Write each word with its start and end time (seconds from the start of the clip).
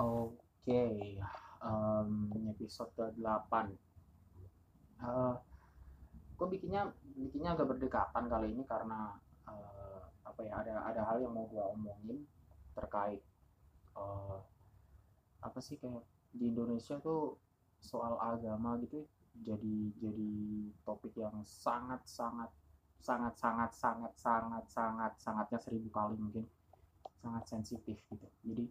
Oke, 0.00 1.20
um, 1.60 2.32
episode 2.48 2.88
ke-8. 2.96 3.52
Uh, 5.04 5.36
gue 6.40 6.46
bikinnya 6.56 6.88
bikinnya 7.20 7.52
agak 7.52 7.76
berdekatan 7.76 8.24
kali 8.32 8.56
ini 8.56 8.64
karena 8.64 9.20
uh, 9.44 10.00
apa 10.24 10.40
ya 10.40 10.56
ada 10.56 10.88
ada 10.88 11.04
hal 11.04 11.20
yang 11.20 11.36
mau 11.36 11.44
gue 11.52 11.60
omongin 11.76 12.24
terkait 12.72 13.20
uh, 13.92 14.40
apa 15.44 15.60
sih 15.60 15.76
kayak 15.76 16.00
di 16.32 16.48
Indonesia 16.48 16.96
tuh 17.04 17.36
soal 17.84 18.16
agama 18.16 18.80
gitu 18.80 19.04
jadi 19.44 19.92
jadi 20.00 20.32
topik 20.84 21.12
yang 21.20 21.44
sangat 21.44 22.00
sangat 22.08 22.48
sangat 23.04 23.36
sangat 23.36 23.72
sangat 23.76 24.12
sangat 24.16 24.64
sangat 24.64 25.12
sangatnya 25.20 25.58
seribu 25.60 25.92
kali 25.92 26.16
mungkin 26.16 26.48
sangat 27.20 27.44
sensitif 27.48 28.00
gitu 28.08 28.28
jadi 28.44 28.64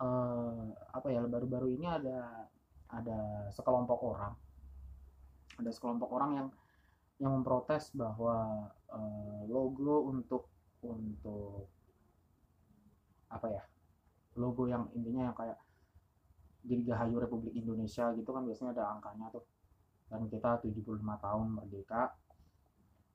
uh, 0.00 0.72
apa 0.92 1.08
ya 1.08 1.24
baru-baru 1.24 1.76
ini 1.76 1.86
ada 1.88 2.48
ada 2.92 3.48
sekelompok 3.52 4.00
orang. 4.02 4.34
Ada 5.56 5.70
sekelompok 5.72 6.10
orang 6.12 6.30
yang 6.36 6.48
yang 7.16 7.32
memprotes 7.40 7.88
bahwa 7.96 8.68
uh, 8.92 9.40
logo 9.48 10.12
untuk 10.12 10.52
untuk 10.84 11.72
apa 13.32 13.48
ya 13.50 13.64
logo 14.36 14.68
yang 14.68 14.86
intinya 14.92 15.32
yang 15.32 15.36
kayak 15.36 15.58
Dirgahayu 16.66 17.22
Republik 17.22 17.54
Indonesia 17.54 18.10
gitu 18.18 18.26
kan 18.34 18.42
biasanya 18.42 18.74
ada 18.76 18.84
angkanya 18.98 19.30
tuh. 19.32 19.46
Dan 20.10 20.26
kita 20.26 20.62
75 20.62 20.98
tahun 20.98 21.46
merdeka. 21.54 22.14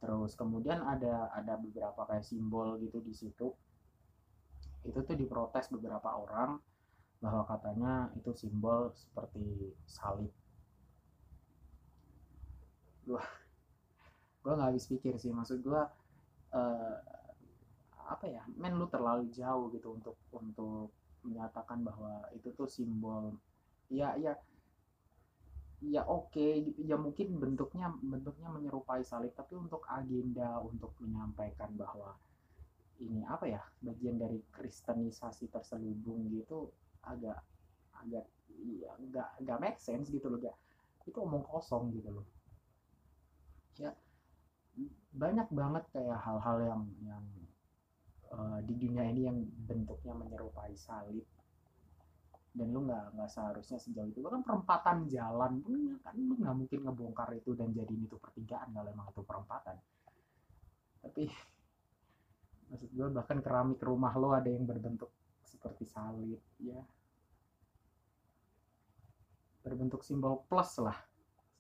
Terus 0.02 0.34
kemudian 0.34 0.82
ada 0.82 1.30
ada 1.36 1.60
beberapa 1.60 2.08
kayak 2.10 2.26
simbol 2.26 2.80
gitu 2.80 3.04
di 3.04 3.14
situ. 3.14 3.52
Itu 4.82 5.00
tuh 5.04 5.14
diprotes 5.14 5.70
beberapa 5.70 6.10
orang 6.10 6.58
bahwa 7.22 7.46
katanya 7.46 8.10
itu 8.18 8.34
simbol 8.34 8.90
seperti 8.98 9.78
salib. 9.86 10.34
Gua 13.06 13.22
gua 14.42 14.58
nggak 14.58 14.70
habis 14.74 14.90
pikir 14.90 15.22
sih. 15.22 15.30
Maksud 15.30 15.62
gua 15.62 15.86
uh, 16.50 16.98
apa 18.10 18.26
ya? 18.26 18.42
Men 18.58 18.82
lu 18.82 18.90
terlalu 18.90 19.30
jauh 19.30 19.70
gitu 19.70 19.94
untuk 19.94 20.18
untuk 20.34 20.90
menyatakan 21.22 21.86
bahwa 21.86 22.26
itu 22.34 22.50
tuh 22.58 22.66
simbol. 22.66 23.38
Ya 23.94 24.18
ya 24.18 24.34
ya 25.86 26.02
oke. 26.10 26.34
Okay, 26.34 26.74
ya 26.82 26.98
mungkin 26.98 27.38
bentuknya 27.38 27.94
bentuknya 28.02 28.50
menyerupai 28.50 29.06
salib 29.06 29.38
tapi 29.38 29.54
untuk 29.54 29.86
agenda 29.86 30.58
untuk 30.58 30.98
menyampaikan 30.98 31.70
bahwa 31.78 32.18
ini 32.98 33.22
apa 33.30 33.46
ya? 33.46 33.62
Bagian 33.78 34.18
dari 34.18 34.42
kristenisasi 34.50 35.54
terselubung 35.54 36.34
gitu 36.34 36.74
agak 37.06 37.40
agak 37.98 38.26
ya 38.62 38.94
nggak 38.98 39.30
nggak 39.42 39.58
make 39.62 39.80
sense 39.82 40.10
gitu 40.14 40.30
loh 40.30 40.38
gak 40.38 40.58
itu 41.06 41.18
omong 41.18 41.46
kosong 41.46 41.90
gitu 41.96 42.10
loh. 42.22 42.26
Ya 43.80 43.92
banyak 45.12 45.48
banget 45.52 45.84
kayak 45.92 46.20
hal-hal 46.24 46.58
yang 46.64 46.82
yang 47.04 47.24
uh, 48.32 48.60
di 48.64 48.74
dunia 48.78 49.10
ini 49.10 49.22
yang 49.28 49.38
bentuknya 49.66 50.14
menyerupai 50.14 50.74
salib. 50.78 51.26
Dan 52.52 52.76
lu 52.76 52.84
nggak 52.84 53.16
nggak 53.16 53.30
seharusnya 53.32 53.80
sejauh 53.80 54.12
itu. 54.12 54.20
Bahkan 54.20 54.44
perempatan 54.44 55.08
jalan 55.08 55.64
pun 55.64 55.76
ya 55.88 55.98
kan 56.04 56.16
lu 56.20 56.36
nggak 56.36 56.56
mungkin 56.56 56.80
ngebongkar 56.84 57.30
itu 57.34 57.56
dan 57.56 57.72
jadiin 57.72 58.06
itu 58.06 58.18
pertigaan 58.20 58.70
kalau 58.76 58.90
emang 58.92 59.08
itu 59.10 59.22
perempatan. 59.24 59.76
Tapi 61.02 61.24
maksud 62.72 62.90
gue 62.96 63.08
bahkan 63.12 63.44
keramik 63.44 63.84
rumah 63.84 64.16
lo 64.16 64.32
ada 64.32 64.48
yang 64.48 64.64
berbentuk 64.64 65.12
seperti 65.52 65.84
salib 65.84 66.40
ya. 66.64 66.80
Berbentuk 69.62 70.02
simbol 70.02 70.48
plus 70.48 70.80
lah. 70.80 70.96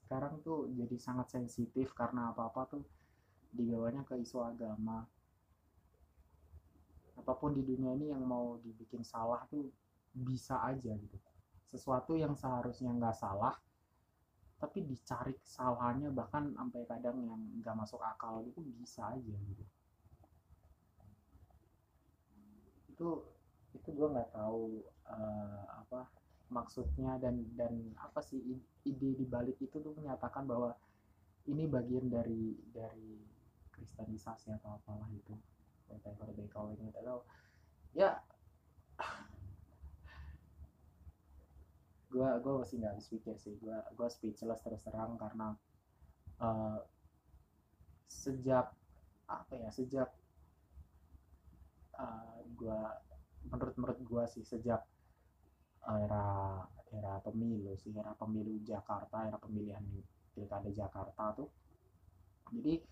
Sekarang 0.08 0.39
tuh 0.39 0.72
jadi 0.72 0.95
sangat 0.95 1.36
sensitif 1.36 1.92
karena 1.92 2.31
apa-apa 2.31 2.80
tuh 2.80 2.83
digawanya 3.52 4.08
ke 4.08 4.16
isu 4.16 4.39
agama. 4.39 5.04
Apa 7.20 7.36
pun 7.36 7.52
di 7.54 7.61
dunia 7.61 7.93
ini 7.93 8.10
yang 8.10 8.23
mau 8.23 8.58
dibikin 8.64 9.04
salah 9.04 9.43
tuh 9.52 9.67
bisa 10.16 10.64
aja 10.64 10.95
gitu. 10.95 11.17
Sesuatu 11.71 12.16
yang 12.16 12.33
seharusnya 12.36 12.92
nggak 12.95 13.16
salah 13.16 13.55
tapi 14.61 14.86
dicari 14.86 15.33
kesalahannya 15.42 16.14
bahkan 16.14 16.54
sampai 16.54 16.86
kadang 16.86 17.17
yang 17.26 17.42
nggak 17.58 17.73
masuk 17.73 17.98
akal 17.98 18.45
gitu 18.45 18.61
bisa 18.77 19.10
aja 19.10 19.33
gitu. 19.33 19.66
Itu 22.93 23.10
itu 23.71 23.89
gue 23.92 24.08
nggak 24.11 24.32
tahu 24.36 24.83
uh, 25.08 25.64
apa 25.83 26.08
maksudnya 26.52 27.15
dan 27.23 27.48
dan 27.55 27.95
apa 27.95 28.20
sih 28.20 28.39
ide 28.83 29.09
di 29.15 29.26
balik 29.26 29.55
itu 29.64 29.80
tuh 29.80 29.95
menyatakan 29.95 30.43
bahwa 30.43 30.76
ini 31.48 31.65
bagian 31.65 32.11
dari 32.11 32.54
dari 32.70 33.17
kristenisasi 33.71 34.54
atau 34.61 34.77
apalah 34.77 35.10
itu. 35.10 35.33
Whatever 35.92 36.31
they 36.36 36.48
calling 36.48 36.80
it 36.87 36.95
atau 36.95 37.27
ya 37.92 38.23
gue 42.11 42.30
gue 42.43 42.54
masih 42.60 42.76
nggak 42.80 42.92
habis 42.95 43.08
pikir 43.08 43.36
sih. 43.39 43.55
Gue 43.60 43.76
gue 43.76 44.08
speechless 44.11 44.61
terus 44.64 44.83
terang 44.83 45.15
karena 45.15 45.55
uh, 46.43 46.80
sejak 48.11 48.76
apa 49.31 49.54
ya 49.55 49.70
sejak 49.71 50.10
uh, 51.95 52.39
gua 52.60 52.99
menurut 53.50 53.76
menurut 53.80 54.00
gua 54.06 54.24
sih 54.30 54.46
sejak 54.46 54.82
era 55.82 56.62
era 56.92 57.14
pemilu 57.26 57.74
sih 57.80 57.90
era 57.96 58.14
pemilu 58.14 58.62
Jakarta 58.62 59.26
era 59.26 59.40
pemilihan 59.42 59.82
pilkada 60.36 60.70
Jakarta 60.70 61.34
tuh. 61.34 61.50
Jadi 62.52 62.84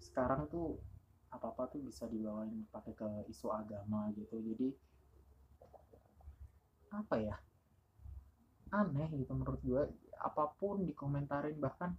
sekarang 0.00 0.48
tuh 0.48 0.80
apa 1.28 1.52
apa 1.52 1.68
tuh 1.68 1.84
bisa 1.84 2.08
dibawain 2.08 2.64
pakai 2.72 2.96
ke 2.96 3.08
isu 3.28 3.52
agama 3.52 4.08
gitu. 4.16 4.40
Jadi 4.40 4.68
apa 6.88 7.16
ya 7.20 7.36
aneh 8.68 9.08
gitu 9.16 9.32
menurut 9.32 9.60
gue 9.64 9.82
apa 10.20 10.44
pun 10.56 10.84
dikomentarin 10.84 11.56
bahkan 11.56 11.92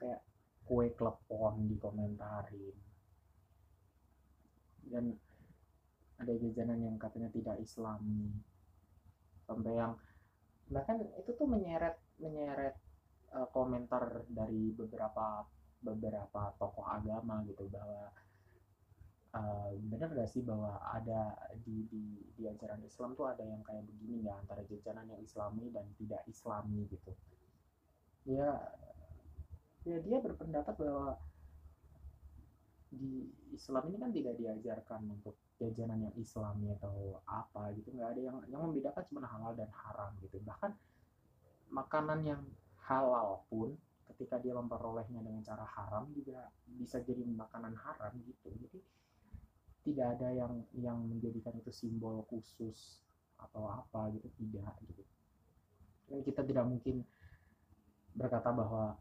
kayak 0.00 0.24
kue 0.64 0.92
klepon 0.92 1.68
dikomentarin. 1.68 2.76
Dan 4.88 5.12
ada 6.18 6.32
jajanan 6.34 6.82
yang 6.82 6.96
katanya 6.98 7.30
tidak 7.30 7.56
islami. 7.62 8.34
Sampai 9.46 9.78
yang 9.78 9.94
bahkan 10.68 11.00
itu 11.16 11.30
tuh 11.32 11.48
menyeret 11.48 11.96
menyeret 12.20 12.76
uh, 13.32 13.48
komentar 13.54 14.26
dari 14.28 14.74
beberapa 14.74 15.46
beberapa 15.80 16.52
tokoh 16.58 16.84
agama 16.84 17.40
gitu 17.46 17.70
bahwa 17.70 18.10
uh, 19.32 19.70
benar 19.88 20.10
gak 20.12 20.28
sih 20.28 20.42
bahwa 20.44 20.76
ada 20.90 21.32
di, 21.62 21.86
di 21.88 22.04
di 22.34 22.42
ajaran 22.44 22.82
Islam 22.84 23.14
tuh 23.14 23.30
ada 23.30 23.46
yang 23.46 23.62
kayak 23.64 23.86
begini 23.86 24.26
ya 24.26 24.36
antara 24.36 24.66
jajanan 24.66 25.06
yang 25.08 25.22
Islami 25.22 25.70
dan 25.72 25.86
tidak 25.96 26.22
Islami 26.26 26.84
gitu. 26.90 27.12
Ya 28.28 28.58
ya 29.86 29.96
dia 30.04 30.18
berpendapat 30.20 30.74
bahwa 30.76 31.16
di 32.88 33.28
Islam 33.54 33.88
ini 33.88 33.96
kan 34.00 34.10
tidak 34.12 34.34
diajarkan 34.36 35.00
untuk 35.08 35.36
jajanan 35.58 36.06
yang 36.06 36.14
Islami 36.14 36.70
atau 36.78 37.18
apa 37.26 37.74
gitu 37.74 37.90
nggak 37.90 38.14
ada 38.14 38.20
yang 38.22 38.36
yang 38.46 38.62
membedakan 38.62 39.02
cuma 39.10 39.26
halal 39.26 39.52
dan 39.58 39.70
haram 39.74 40.14
gitu. 40.22 40.38
Bahkan 40.42 40.70
makanan 41.74 42.22
yang 42.24 42.42
halal 42.86 43.42
pun 43.50 43.74
ketika 44.14 44.40
dia 44.40 44.56
memperolehnya 44.56 45.20
dengan 45.20 45.44
cara 45.44 45.66
haram 45.66 46.08
juga 46.14 46.48
bisa 46.78 47.02
jadi 47.02 47.20
makanan 47.26 47.74
haram 47.76 48.14
gitu. 48.24 48.48
Jadi 48.54 48.78
tidak 49.84 50.18
ada 50.18 50.28
yang 50.32 50.52
yang 50.78 50.98
menjadikan 51.02 51.54
itu 51.58 51.70
simbol 51.74 52.24
khusus 52.30 53.02
atau 53.38 53.66
apa 53.66 54.14
gitu 54.14 54.30
tidak 54.38 54.74
gitu. 54.86 55.02
Dan 56.08 56.20
kita 56.24 56.40
tidak 56.46 56.64
mungkin 56.64 57.04
berkata 58.16 58.50
bahwa 58.50 58.96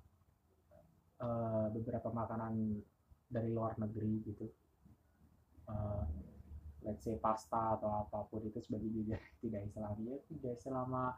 uh, 1.21 1.67
beberapa 1.71 2.09
makanan 2.11 2.83
dari 3.27 3.49
luar 3.51 3.75
negeri 3.79 4.23
gitu 4.23 4.47
uh, 5.67 6.05
let's 6.85 7.03
say 7.05 7.17
pasta 7.17 7.79
atau 7.79 8.05
apa 8.05 8.27
pun 8.29 8.41
itu 8.45 8.59
sebagai 8.61 8.89
juga 8.91 9.17
tidak 9.41 9.61
islami. 9.69 10.13
Ya 10.13 10.17
tidak 10.29 10.55
selama 10.61 11.15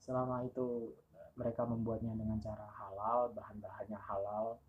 selama 0.00 0.44
itu 0.44 0.92
mereka 1.34 1.66
membuatnya 1.66 2.14
dengan 2.14 2.38
cara 2.38 2.68
halal 2.78 3.32
bahan-bahannya 3.34 3.98
halal 3.98 4.60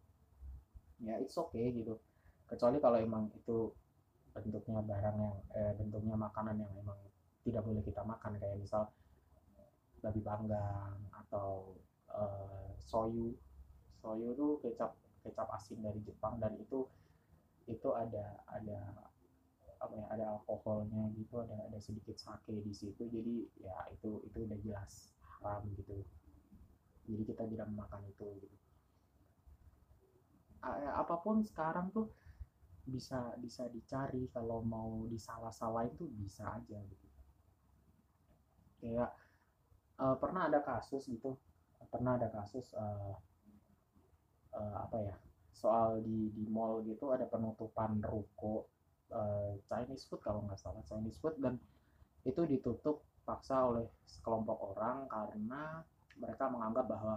ya 1.04 1.20
it's 1.20 1.36
okay 1.36 1.72
gitu. 1.76 2.00
Kecuali 2.46 2.78
kalau 2.80 2.98
emang 3.02 3.30
itu 3.36 3.74
bentuknya 4.36 4.84
barang 4.84 5.18
yang 5.18 5.36
eh, 5.56 5.74
bentuknya 5.80 6.16
makanan 6.20 6.60
yang 6.60 6.72
emang 6.76 7.00
tidak 7.46 7.62
boleh 7.64 7.84
kita 7.86 8.02
makan 8.04 8.36
kayak 8.42 8.58
misal 8.58 8.90
babi 10.02 10.22
panggang 10.22 10.98
atau 11.14 11.78
uh, 12.14 12.70
soyu. 12.82 13.34
Soyu 14.02 14.34
itu 14.34 14.48
kecap 14.62 14.94
kecap 15.26 15.48
asin 15.58 15.82
dari 15.82 15.98
Jepang 16.06 16.38
dan 16.38 16.54
itu 16.62 16.86
itu 17.66 17.90
ada 17.94 18.46
ada 18.46 19.05
apa 19.82 19.94
ya 19.96 20.06
ada 20.12 20.26
alkoholnya 20.38 21.12
gitu 21.18 21.42
ada 21.42 21.56
ada 21.68 21.80
sedikit 21.80 22.16
sake 22.18 22.54
di 22.64 22.74
situ. 22.74 23.08
Jadi 23.08 23.48
ya 23.62 23.76
itu 23.92 24.22
itu 24.28 24.38
udah 24.44 24.58
jelas 24.64 25.16
haram 25.22 25.64
gitu. 25.78 26.04
Jadi 27.06 27.24
kita 27.26 27.44
tidak 27.46 27.68
makan 27.74 28.02
itu 28.10 28.26
gitu. 28.42 28.58
Apa 30.98 31.22
pun 31.22 31.46
sekarang 31.46 31.94
tuh 31.94 32.10
bisa 32.86 33.38
bisa 33.38 33.70
dicari. 33.70 34.26
Kalau 34.34 34.66
mau 34.66 35.06
disalah-salahin 35.10 35.94
tuh 35.98 36.10
bisa 36.18 36.50
aja 36.50 36.80
gitu. 36.82 37.08
Kayak 38.82 39.14
uh, 40.02 40.18
pernah 40.18 40.50
ada 40.50 40.60
kasus 40.66 41.06
gitu. 41.06 41.38
Pernah 41.94 42.18
ada 42.18 42.28
kasus 42.34 42.74
uh, 42.74 43.16
uh, 44.56 44.76
apa 44.82 44.98
ya 45.00 45.16
soal 45.56 46.04
di 46.04 46.36
di 46.36 46.44
mall 46.52 46.84
gitu 46.84 47.16
ada 47.16 47.24
penutupan 47.32 48.04
ruko 48.04 48.68
uh, 49.12 49.54
Chinese 49.70 50.06
food 50.10 50.22
kalau 50.24 50.42
nggak 50.46 50.58
salah 50.58 50.82
Chinese 50.88 51.20
food 51.20 51.38
dan 51.38 51.60
itu 52.26 52.42
ditutup 52.50 53.06
paksa 53.26 53.66
oleh 53.66 53.86
sekelompok 54.06 54.78
orang 54.78 55.06
karena 55.10 55.82
mereka 56.18 56.46
menganggap 56.50 56.86
bahwa 56.90 57.16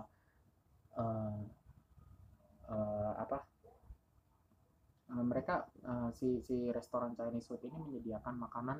uh, 0.96 1.40
uh, 2.68 3.12
apa 3.16 3.38
uh, 5.12 5.24
mereka 5.24 5.68
uh, 5.84 6.10
si 6.12 6.40
si 6.44 6.68
restoran 6.72 7.16
Chinese 7.16 7.48
food 7.48 7.62
ini 7.64 7.76
menyediakan 7.76 8.34
makanan 8.36 8.78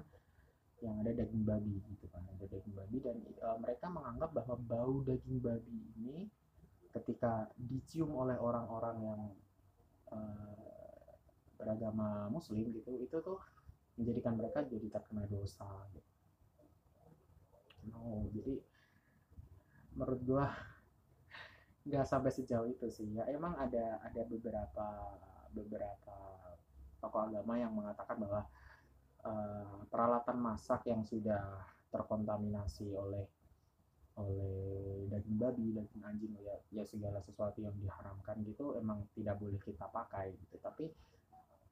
yang 0.79 0.95
ada 1.03 1.11
daging 1.11 1.43
babi 1.43 1.83
gitu 1.91 2.07
kan 2.13 2.23
ada 2.39 2.47
daging 2.47 2.75
babi 2.77 2.99
dan 3.03 3.17
uh, 3.43 3.59
mereka 3.59 3.91
menganggap 3.91 4.31
bahwa 4.31 4.55
bau 4.63 5.03
daging 5.03 5.43
babi 5.43 5.79
ini 5.99 6.31
ketika 6.95 7.51
dicium 7.59 8.15
oleh 8.15 8.39
orang-orang 8.39 8.97
yang 9.03 9.23
uh, 10.15 10.68
beragama 11.59 12.31
muslim 12.31 12.71
gitu 12.71 12.95
itu 13.03 13.17
tuh 13.19 13.39
menjadikan 13.99 14.39
mereka 14.39 14.63
jadi 14.63 14.87
terkena 14.89 15.27
dosa 15.27 15.67
gitu. 15.91 16.11
Oh, 17.99 18.23
jadi 18.31 18.63
menurut 19.99 20.21
gua 20.23 20.47
nggak 21.89 22.07
sampai 22.07 22.31
sejauh 22.31 22.69
itu 22.69 22.87
sih 22.93 23.09
ya 23.17 23.25
emang 23.33 23.57
ada 23.57 23.99
ada 24.05 24.23
beberapa 24.29 24.87
beberapa 25.57 26.17
tokoh 27.01 27.33
agama 27.33 27.57
yang 27.57 27.73
mengatakan 27.73 28.21
bahwa 28.21 28.43
uh, 29.25 29.83
peralatan 29.89 30.37
masak 30.37 30.85
yang 30.85 31.01
sudah 31.03 31.65
terkontaminasi 31.89 32.93
oleh 32.93 33.25
oleh 34.19 35.07
daging 35.07 35.39
babi, 35.39 35.67
daging 35.71 36.03
anjing 36.03 36.35
ya, 36.43 36.57
ya 36.75 36.83
segala 36.83 37.23
sesuatu 37.23 37.63
yang 37.63 37.73
diharamkan 37.79 38.43
gitu 38.43 38.75
emang 38.75 39.07
tidak 39.15 39.39
boleh 39.39 39.57
kita 39.63 39.87
pakai 39.87 40.35
gitu. 40.35 40.59
Tapi 40.59 40.91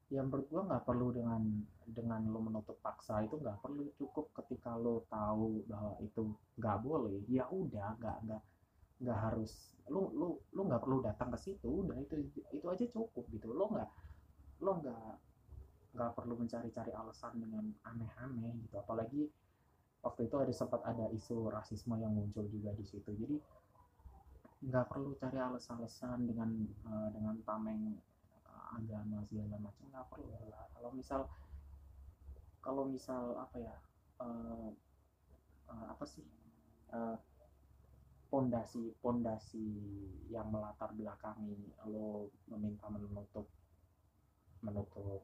yang 0.07 0.31
menurut 0.31 0.47
gua 0.47 0.63
nggak 0.63 0.83
perlu 0.87 1.07
dengan 1.11 1.41
dengan 1.83 2.21
lo 2.31 2.39
menutup 2.39 2.79
paksa 2.79 3.23
itu 3.27 3.35
nggak 3.35 3.59
perlu. 3.59 3.91
Cukup 3.99 4.31
ketika 4.43 4.75
lo 4.79 5.03
tahu 5.11 5.67
bahwa 5.67 5.99
itu 5.99 6.31
nggak 6.55 6.77
boleh 6.79 7.19
ya 7.27 7.43
udah 7.51 7.99
nggak 7.99 8.17
nggak 8.23 8.43
nggak 9.03 9.19
harus 9.19 9.75
lu 9.91 10.11
lu 10.15 10.39
lu 10.55 10.61
nggak 10.67 10.83
perlu 10.83 10.99
datang 11.03 11.31
ke 11.35 11.39
situ 11.39 11.67
udah 11.67 11.95
itu 11.99 12.23
itu 12.55 12.65
aja 12.67 12.85
cukup 12.87 13.23
gitu. 13.35 13.51
Lo 13.51 13.67
nggak 13.67 13.89
lo 14.63 14.71
nggak 14.79 15.07
nggak 15.97 16.11
perlu 16.13 16.33
mencari-cari 16.39 16.91
alasan 16.95 17.33
dengan 17.39 17.65
aneh-aneh 17.83 18.53
gitu. 18.63 18.75
Apalagi 18.79 19.27
waktu 20.05 20.31
itu 20.31 20.35
ada 20.39 20.53
sempat 20.55 20.81
ada 20.87 21.11
isu 21.11 21.51
rasisme 21.51 21.99
yang 21.99 22.15
muncul 22.15 22.47
juga 22.47 22.71
di 22.71 22.85
situ. 22.87 23.11
Jadi 23.11 23.35
nggak 24.57 24.85
perlu 24.89 25.13
cari 25.19 25.37
alasan-alasan 25.37 26.25
dengan 26.25 26.49
uh, 26.89 27.09
dengan 27.13 27.35
tameng 27.45 27.93
agama 28.75 29.23
segala 29.27 29.55
macam 29.61 29.85
nggak 29.87 30.07
perlu 30.11 30.31
lah. 30.51 30.65
Kalau 30.75 30.89
misal 30.91 31.21
kalau 32.59 32.83
misal 32.83 33.37
apa 33.39 33.55
ya 33.63 33.75
uh, 34.19 34.69
uh, 35.71 35.85
apa 35.87 36.03
sih 36.03 36.25
uh, 36.91 37.15
pondasi 38.27 38.91
pondasi 38.99 39.67
yang 40.27 40.51
melatar 40.51 40.91
belakangi 40.91 41.71
lo 41.87 42.27
meminta 42.51 42.91
menutup 42.91 43.47
menutup 44.59 45.23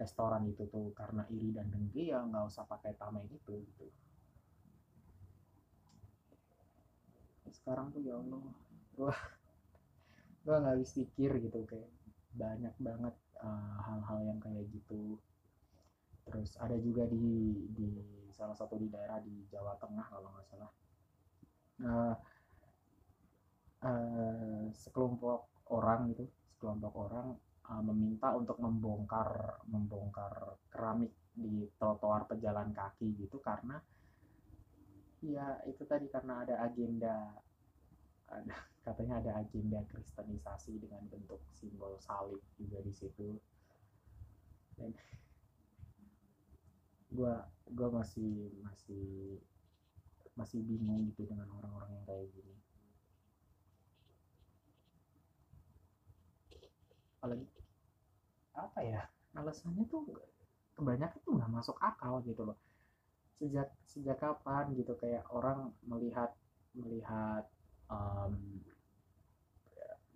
restoran 0.00 0.48
itu 0.48 0.64
tuh 0.72 0.96
karena 0.96 1.28
iri 1.28 1.52
dan 1.52 1.68
dengki 1.68 2.08
ya 2.08 2.24
nggak 2.24 2.48
usah 2.48 2.64
pakai 2.64 2.96
tameng 2.96 3.28
itu 3.28 3.52
gitu. 3.60 3.86
Sekarang 7.52 7.92
tuh 7.92 8.00
ya 8.00 8.16
Allah 8.16 8.40
gua 8.96 9.12
gua 10.42 10.56
nggak 10.56 10.74
habis 10.80 10.96
pikir 10.96 11.36
gitu 11.36 11.68
kayak 11.68 11.86
banyak 12.32 12.74
banget 12.80 13.14
uh, 13.40 13.76
hal-hal 13.84 14.18
uh, 14.20 14.26
yang 14.26 14.38
kayak 14.40 14.66
gitu. 14.72 15.18
Terus 16.28 16.54
ada 16.60 16.76
juga 16.78 17.04
di 17.10 17.56
di 17.72 17.88
salah 18.32 18.56
satu 18.56 18.78
di 18.78 18.88
daerah 18.88 19.20
di 19.20 19.44
Jawa 19.50 19.76
Tengah 19.76 20.06
kalau 20.08 20.28
nggak 20.32 20.46
salah. 20.48 20.70
Uh, 21.82 22.14
uh, 23.82 24.62
sekelompok 24.70 25.66
orang 25.72 26.14
gitu 26.14 26.24
sekelompok 26.54 26.92
orang 26.94 27.28
uh, 27.68 27.82
meminta 27.82 28.30
untuk 28.34 28.56
membongkar 28.62 29.62
membongkar 29.66 30.58
keramik 30.70 31.12
di 31.32 31.66
trotoar 31.80 32.28
pejalan 32.28 32.70
kaki 32.70 33.16
gitu 33.18 33.40
karena 33.40 33.80
ya 35.22 35.62
itu 35.70 35.82
tadi 35.86 36.10
karena 36.10 36.42
ada 36.44 36.66
agenda 36.66 37.30
katanya 38.82 39.22
ada 39.22 39.30
agenda 39.38 39.78
kristenisasi 39.92 40.80
dengan 40.82 41.06
bentuk 41.06 41.38
simbol 41.54 41.94
salib 42.02 42.40
juga 42.58 42.82
di 42.82 42.92
situ. 42.92 43.38
Dan 44.74 44.90
gue 47.12 47.34
gue 47.72 47.88
masih 47.92 48.32
masih 48.64 49.38
masih 50.32 50.64
bingung 50.64 51.12
gitu 51.12 51.28
dengan 51.28 51.46
orang-orang 51.60 51.92
yang 51.92 52.04
kayak 52.08 52.26
gini. 52.32 52.56
Apalagi 57.20 57.46
apa 58.52 58.80
ya 58.82 59.02
alasannya 59.36 59.84
tuh 59.88 60.08
kebanyakan 60.76 61.20
tuh 61.22 61.32
nggak 61.36 61.52
masuk 61.52 61.76
akal 61.78 62.24
gitu 62.24 62.48
loh. 62.48 62.58
Sejak 63.36 63.68
sejak 63.84 64.16
kapan 64.18 64.72
gitu 64.74 64.96
kayak 64.96 65.22
orang 65.28 65.70
melihat 65.84 66.32
melihat 66.72 67.44
um, 67.90 68.62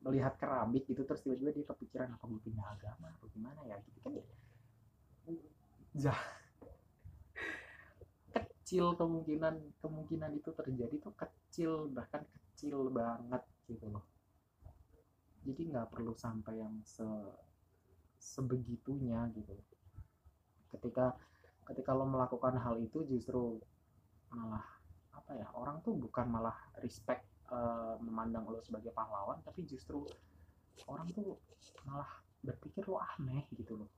melihat 0.06 0.38
keramik 0.38 0.86
gitu 0.86 1.02
terus 1.02 1.18
tiba-tiba 1.26 1.50
dia 1.50 1.66
kepikiran 1.66 2.14
apa 2.14 2.24
gue 2.30 2.40
pindah 2.46 2.66
agama 2.78 3.10
atau 3.18 3.26
gimana 3.34 3.58
ya 3.66 3.76
gitu 3.82 3.98
kan 4.06 4.12
ya. 5.98 6.14
Kecil 8.30 8.94
kemungkinan 8.94 9.82
kemungkinan 9.82 10.30
itu 10.38 10.54
terjadi 10.54 10.94
tuh 11.02 11.14
kecil 11.18 11.90
bahkan 11.90 12.23
kecil 12.23 12.87
banget 12.94 13.42
gitu 13.66 13.87
loh. 13.90 14.06
Jadi 15.42 15.75
nggak 15.75 15.90
perlu 15.90 16.14
sampai 16.14 16.62
yang 16.62 16.75
se 16.87 17.06
sebegitunya 18.23 19.26
gitu. 19.35 19.54
Ketika 20.70 21.18
ketika 21.66 21.90
lo 21.94 22.06
melakukan 22.06 22.62
hal 22.62 22.78
itu 22.78 23.02
justru 23.11 23.58
malah 24.30 24.62
apa 25.11 25.30
ya 25.35 25.46
orang 25.54 25.82
tuh 25.82 25.99
bukan 25.99 26.30
malah 26.30 26.54
respect 26.78 27.26
uh, 27.50 27.97
memandang 28.03 28.47
lo 28.47 28.59
sebagai 28.62 28.91
pahlawan 28.95 29.38
tapi 29.43 29.67
justru 29.67 30.07
orang 30.87 31.09
tuh 31.12 31.41
malah 31.88 32.09
berpikir 32.45 32.87
lo 32.87 33.00
aneh 33.17 33.47
gitu 33.57 33.79
loh. 33.81 33.91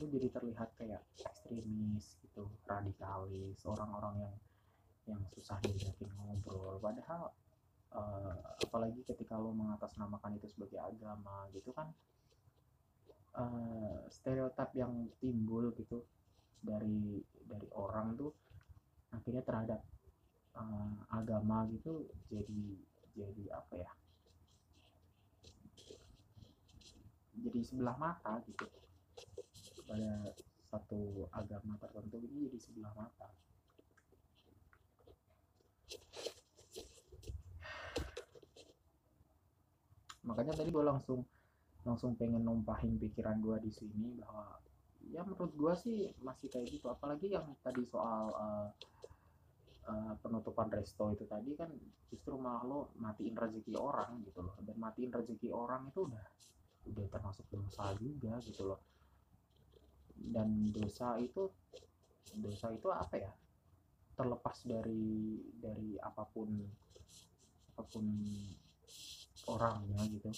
Lu 0.00 0.08
jadi 0.08 0.32
terlihat 0.32 0.72
kayak 0.80 1.02
ekstremis 1.20 2.16
gitu 2.24 2.48
radikalis 2.64 3.60
orang-orang 3.68 4.24
yang 4.28 4.34
yang 5.08 5.22
susah 5.34 5.58
diajakin 5.64 6.08
ngobrol. 6.16 6.78
Padahal 6.78 7.34
uh, 7.94 8.34
apalagi 8.62 9.02
ketika 9.04 9.36
lo 9.36 9.52
mengatasnamakan 9.52 10.38
itu 10.38 10.46
sebagai 10.48 10.78
agama 10.78 11.50
gitu 11.52 11.74
kan 11.74 11.90
uh, 13.36 14.06
stereotip 14.10 14.70
yang 14.74 15.10
timbul 15.18 15.74
gitu 15.74 16.06
dari 16.60 17.18
dari 17.44 17.68
orang 17.74 18.14
tuh 18.14 18.32
akhirnya 19.10 19.42
terhadap 19.42 19.80
uh, 20.56 20.94
agama 21.12 21.66
gitu 21.70 22.06
jadi 22.30 22.62
jadi 23.14 23.44
apa 23.54 23.74
ya? 23.78 23.90
Jadi 27.40 27.60
sebelah 27.64 27.96
mata 27.96 28.42
gitu. 28.44 28.66
Pada 29.88 30.34
satu 30.70 31.26
agama 31.34 31.74
tertentu 31.80 32.22
ini 32.22 32.46
jadi 32.46 32.58
sebelah 32.60 32.92
mata. 32.94 33.28
Makanya 40.22 40.54
tadi 40.54 40.70
gue 40.70 40.84
langsung 40.84 41.26
langsung 41.82 42.12
pengen 42.14 42.44
numpahin 42.44 43.00
pikiran 43.00 43.40
gue 43.40 43.56
di 43.66 43.72
sini 43.72 44.14
bahwa 44.20 44.60
ya 45.10 45.24
menurut 45.26 45.50
gue 45.56 45.74
sih 45.74 45.98
masih 46.22 46.46
kayak 46.52 46.70
gitu. 46.70 46.86
Apalagi 46.86 47.34
yang 47.34 47.50
tadi 47.64 47.82
soal 47.88 48.30
uh, 48.36 48.68
uh, 49.90 50.14
penutupan 50.22 50.70
resto 50.70 51.10
itu 51.10 51.26
tadi 51.26 51.58
kan 51.58 51.70
justru 52.06 52.38
malah 52.38 52.62
lo 52.62 52.80
matiin 53.02 53.34
rezeki 53.34 53.74
orang 53.74 54.22
gitu 54.22 54.46
loh. 54.46 54.54
Dan 54.62 54.78
matiin 54.78 55.10
rezeki 55.10 55.50
orang 55.50 55.90
itu 55.90 56.06
udah 56.06 56.24
udah 56.86 57.06
termasuk 57.10 57.44
dosa 57.50 57.90
juga 57.98 58.38
gitu 58.46 58.62
loh. 58.70 58.80
Dan 60.14 60.70
dosa 60.70 61.18
itu 61.18 61.50
dosa 62.38 62.70
itu 62.70 62.88
apa 62.94 63.14
ya? 63.18 63.32
Terlepas 64.14 64.62
dari 64.62 65.42
dari 65.58 65.98
apa 65.98 66.22
pun 66.30 66.48
apa 67.74 67.82
pun 67.90 68.06
orangnya 69.50 70.00
gitu. 70.06 70.30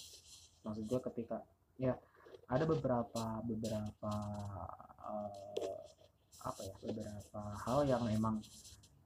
Maksud 0.63 0.85
gue 0.87 1.01
ketika 1.13 1.43
ya 1.77 1.99
ada 2.47 2.65
beberapa 2.69 3.43
beberapa 3.43 4.15
uh, 5.03 5.31
apa 6.43 6.61
ya 6.67 6.75
beberapa 6.83 7.43
hal 7.67 7.87
yang 7.87 8.05
emang 8.11 8.43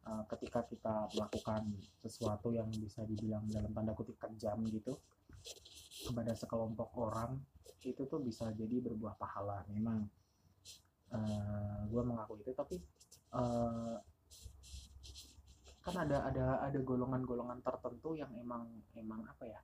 uh, 0.06 0.24
ketika 0.30 0.62
kita 0.64 1.10
melakukan 1.12 1.66
sesuatu 2.00 2.54
yang 2.54 2.70
bisa 2.70 3.02
dibilang 3.02 3.44
dalam 3.50 3.74
tanda 3.74 3.92
kutip 3.92 4.16
kejam 4.16 4.62
gitu 4.70 4.94
kepada 6.06 6.32
sekelompok 6.32 6.94
orang 6.96 7.42
itu 7.82 8.02
tuh 8.06 8.18
bisa 8.22 8.50
jadi 8.54 8.82
berbuah 8.82 9.14
pahala. 9.18 9.62
Memang 9.70 10.06
uh, 11.12 11.18
eh, 11.18 11.80
gue 11.86 12.02
mengaku 12.02 12.38
itu 12.42 12.50
tapi 12.54 12.76
uh, 13.34 13.98
kan 15.86 16.02
ada 16.02 16.26
ada 16.26 16.46
ada 16.66 16.78
golongan-golongan 16.82 17.62
tertentu 17.62 18.18
yang 18.18 18.30
emang 18.42 18.66
emang 18.98 19.22
apa 19.22 19.46
ya 19.46 19.60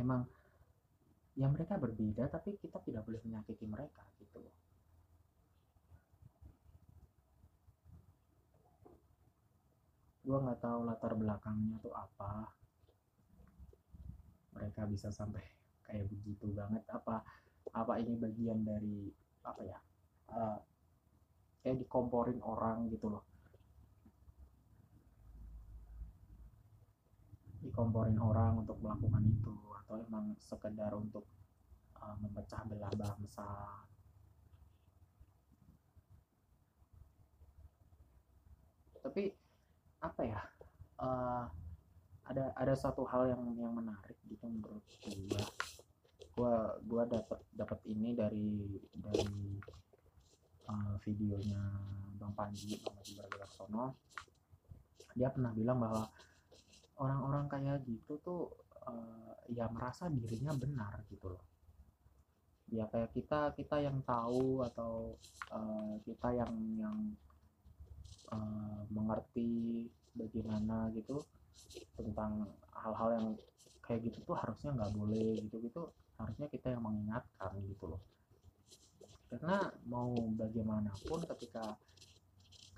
emang 0.00 0.24
ya 1.36 1.44
mereka 1.52 1.76
berbeda 1.76 2.24
tapi 2.32 2.56
kita 2.56 2.80
tidak 2.80 3.04
boleh 3.04 3.20
menyakiti 3.20 3.68
mereka 3.68 4.00
gitu 4.16 4.40
loh 4.40 4.67
gue 10.28 10.36
nggak 10.44 10.60
tahu 10.60 10.84
latar 10.84 11.16
belakangnya 11.16 11.80
tuh 11.80 11.96
apa. 11.96 12.52
Mereka 14.52 14.84
bisa 14.92 15.08
sampai 15.08 15.40
kayak 15.88 16.04
begitu 16.12 16.52
banget. 16.52 16.84
Apa 16.92 17.24
apa 17.72 17.96
ini 17.96 18.20
bagian 18.20 18.60
dari 18.60 19.08
apa 19.40 19.60
ya 19.64 19.80
uh, 20.36 20.60
kayak 21.64 21.80
dikomporin 21.80 22.44
orang 22.44 22.92
gitu 22.92 23.08
loh. 23.08 23.24
Dikomporin 27.64 28.20
orang 28.20 28.60
untuk 28.60 28.76
melakukan 28.84 29.24
itu 29.24 29.56
atau 29.80 29.96
emang 29.96 30.36
sekedar 30.36 30.92
untuk 30.92 31.24
uh, 32.04 32.12
memecah 32.20 32.68
belah 32.68 32.92
bangsa. 32.92 33.48
Tapi 39.00 39.47
apa 39.98 40.22
ya 40.22 40.42
uh, 41.02 41.44
ada 42.28 42.52
ada 42.54 42.74
satu 42.76 43.08
hal 43.08 43.32
yang 43.32 43.42
yang 43.56 43.72
menarik 43.72 44.16
gitu 44.28 44.44
menurut 44.46 44.84
gua. 45.32 45.42
Gua 46.38 46.54
gua 46.86 47.02
dapat 47.08 47.40
dapat 47.56 47.80
ini 47.88 48.14
dari 48.14 48.78
dari 48.94 49.58
uh, 50.68 50.94
videonya 51.02 51.62
Bang 52.20 52.36
Panji 52.36 52.78
Bang 52.84 52.94
Panji 53.00 53.16
dia 55.18 55.34
pernah 55.34 55.50
bilang 55.50 55.82
bahwa 55.82 56.06
orang-orang 57.02 57.50
kayak 57.50 57.82
gitu 57.82 58.22
tuh 58.22 58.54
uh, 58.86 59.34
ya 59.50 59.66
merasa 59.66 60.06
dirinya 60.06 60.54
benar 60.54 61.02
gitu 61.10 61.34
loh. 61.34 61.42
Ya 62.70 62.86
kayak 62.86 63.10
kita 63.16 63.56
kita 63.58 63.82
yang 63.82 63.98
tahu 64.06 64.62
atau 64.62 65.18
uh, 65.50 65.98
kita 66.06 66.38
yang 66.38 66.54
yang 66.78 66.96
uh, 68.32 68.82
mengerti 68.92 69.86
bagaimana 70.16 70.90
gitu 70.94 71.22
tentang 71.94 72.46
hal-hal 72.74 73.08
yang 73.18 73.28
kayak 73.84 74.04
gitu 74.10 74.18
tuh 74.28 74.36
harusnya 74.36 74.76
nggak 74.76 74.92
boleh 74.94 75.40
gitu 75.48 75.56
gitu. 75.64 75.82
Harusnya 76.18 76.50
kita 76.50 76.74
yang 76.74 76.82
mengingatkan 76.82 77.52
gitu 77.64 77.96
loh. 77.96 78.02
Karena 79.28 79.68
mau 79.86 80.12
bagaimanapun 80.34 81.28
ketika 81.36 81.76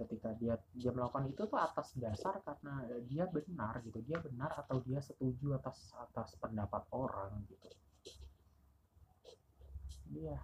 ketika 0.00 0.32
dia 0.40 0.56
dia 0.72 0.90
melakukan 0.96 1.28
itu 1.28 1.44
tuh 1.44 1.60
atas 1.60 1.92
dasar 2.00 2.40
karena 2.40 2.88
dia 3.04 3.28
benar 3.28 3.84
gitu 3.84 4.00
dia 4.00 4.16
benar 4.16 4.56
atau 4.56 4.80
dia 4.80 4.96
setuju 5.04 5.60
atas 5.60 5.92
atas 6.00 6.32
pendapat 6.40 6.88
orang 6.96 7.44
gitu. 7.52 7.68
Dia 10.10 10.40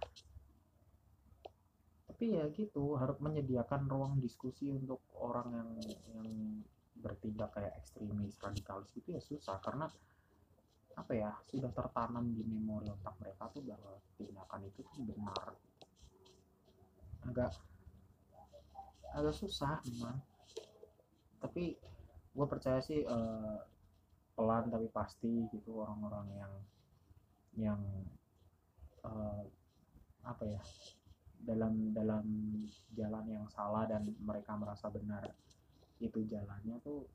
tapi 2.17 2.33
ya 2.33 2.49
gitu 2.49 2.97
harus 2.97 3.21
menyediakan 3.21 3.85
ruang 3.85 4.17
diskusi 4.17 4.73
untuk 4.73 5.05
orang 5.21 5.53
yang 5.53 5.69
yang 6.17 6.25
bertindak 6.97 7.53
kayak 7.53 7.77
ekstremis 7.77 8.41
radikalis 8.41 8.89
itu 8.97 9.13
ya 9.13 9.21
susah. 9.21 9.61
Karena 9.61 9.85
apa 10.97 11.13
ya 11.13 11.29
sudah 11.45 11.69
tertanam 11.69 12.25
di 12.33 12.41
memori 12.41 12.89
otak 12.89 13.21
mereka 13.21 13.53
tuh 13.53 13.61
bahwa 13.61 14.01
tindakan 14.17 14.65
itu 14.65 14.81
tuh 14.81 14.97
benar. 15.05 15.53
Agak 17.29 17.53
agak 19.13 19.35
susah 19.37 19.77
memang 19.85 20.17
tapi 21.37 21.77
gue 22.33 22.47
percaya 22.49 22.81
sih 22.81 23.05
uh, 23.05 23.61
pelan 24.33 24.73
tapi 24.73 24.89
pasti 24.89 25.45
gitu 25.53 25.85
orang-orang 25.85 26.33
yang 26.33 26.53
yang 27.61 27.81
uh, 29.05 29.45
apa 30.25 30.43
ya 30.49 30.61
dalam 31.43 31.93
dalam 31.93 32.25
jalan 32.97 33.25
yang 33.29 33.45
salah 33.51 33.85
dan 33.85 34.03
mereka 34.23 34.57
merasa 34.57 34.89
benar 34.89 35.29
itu 36.01 36.25
jalannya 36.29 36.77
tuh 36.81 37.05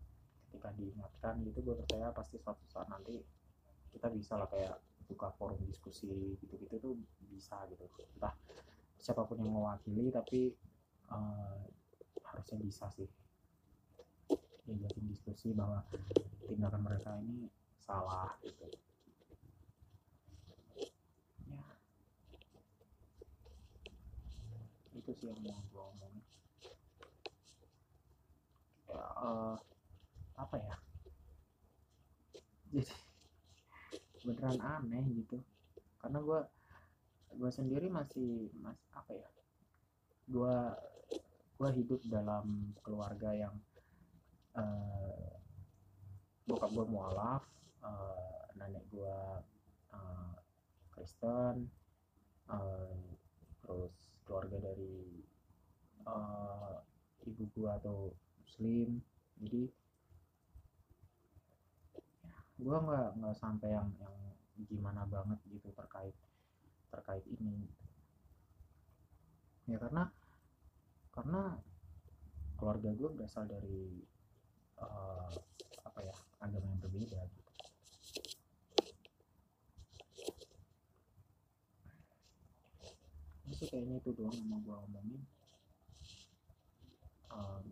ketika 0.52 0.69
diingatkan 0.76 1.41
gitu 1.49 1.59
gue 1.64 1.75
percaya 1.81 2.12
pasti 2.12 2.37
suatu 2.37 2.61
saat 2.69 2.85
nanti 2.93 3.23
kita 3.93 4.12
bisa 4.12 4.37
lah 4.37 4.49
kayak 4.52 4.76
buka 5.09 5.33
forum 5.37 5.61
diskusi 5.69 6.37
gitu-gitu 6.41 6.76
tuh 6.81 6.95
bisa 7.29 7.57
gitu. 7.69 7.85
Entah 8.17 8.33
siapa 8.97 9.25
pun 9.25 9.41
yang 9.41 9.52
mewakili 9.52 10.09
tapi 10.09 10.52
uh, 11.12 11.61
harusnya 12.25 12.59
bisa 12.61 12.88
sih. 12.93 13.09
Diajakin 14.64 15.05
diskusi 15.09 15.52
bahwa 15.52 15.85
tindakan 16.47 16.81
mereka 16.85 17.17
ini 17.21 17.49
salah 17.81 18.33
gitu 18.45 18.69
ya 18.69 18.81
itu 25.09 25.30
yang 25.30 25.40
mau 25.42 25.59
gue 25.73 25.82
omongin. 25.97 26.25
Uh, 28.92 29.56
apa 30.37 30.56
ya? 30.61 30.76
Jadi 32.68 32.82
beneran 34.23 34.59
aneh 34.61 35.04
gitu. 35.18 35.38
Karena 35.99 36.18
gue 36.23 36.40
gue 37.32 37.50
sendiri 37.50 37.88
masih 37.88 38.52
mas 38.61 38.78
apa 38.94 39.12
ya? 39.16 39.28
Gue 40.28 40.54
gue 41.59 41.71
hidup 41.78 42.00
dalam 42.11 42.75
keluarga 42.82 43.30
yang 43.35 43.54
uh, 44.59 45.30
bokap 46.47 46.71
gue 46.75 46.87
mualaf 46.90 47.47
uh, 47.87 48.50
nenek 48.59 48.82
gue 48.90 49.18
uh, 49.94 50.35
Kristen 50.90 51.71
uh, 52.50 53.01
keluarga 54.52 54.68
dari 54.76 55.25
uh, 56.04 56.76
ibu 57.25 57.49
gue 57.56 57.71
atau 57.73 58.12
Muslim. 58.44 59.00
Jadi 59.40 59.64
gue 62.61 62.76
nggak 62.76 63.09
nggak 63.16 63.37
sampai 63.40 63.73
yang 63.73 63.88
yang 63.97 64.16
gimana 64.68 65.09
banget 65.09 65.40
gitu 65.49 65.73
terkait 65.73 66.12
terkait 66.92 67.25
ini. 67.32 67.64
Ya 69.64 69.80
karena 69.80 70.12
karena 71.16 71.56
keluarga 72.61 72.92
gue 72.92 73.09
berasal 73.09 73.49
dari 73.49 74.04
uh, 74.76 75.32
apa 75.80 76.00
ya 76.04 76.16
agama 76.44 76.68
yang 76.68 76.80
berbeda. 76.85 77.25
gitu 77.25 77.52
ini 83.51 83.51
sih 83.62 83.71
kayaknya 83.71 84.02
itu 84.02 84.11
doang 84.19 84.35
yang 84.35 84.49
mau 84.50 84.59
gue 84.59 84.75
omongin. 84.90 85.23
Um, 87.31 87.62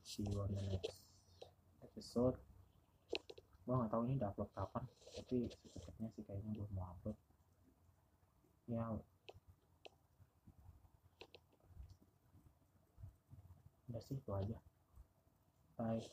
see 0.00 0.24
you 0.24 0.40
on 0.40 0.48
the 0.56 0.64
next 0.72 1.04
episode. 1.84 2.40
Gue 3.68 3.74
nggak 3.76 3.92
tahu 3.92 4.08
ini 4.08 4.16
udah 4.16 4.32
upload 4.32 4.48
kapan 4.56 4.88
tapi 5.12 5.52
secepatnya 5.52 6.08
sih 6.16 6.24
kayaknya 6.24 6.56
gue 6.56 6.66
mau 6.72 6.96
upload. 6.96 7.18
Ya. 8.72 8.88
Udah 13.92 14.00
sih 14.00 14.16
itu 14.16 14.32
aja. 14.32 14.56
Bye 15.76 16.08